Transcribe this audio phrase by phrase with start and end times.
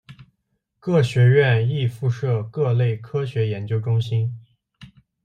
[0.79, 4.33] 各学院亦附设各类科学研究中心。